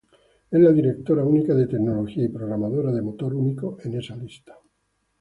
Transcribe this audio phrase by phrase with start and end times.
[0.49, 4.57] Es la directora única de tecnología, y programadora de motor único, en esa lista.